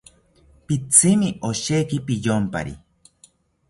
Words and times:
Pitzimi 0.65 1.29
osheki 1.51 1.97
piyompari 2.05 2.75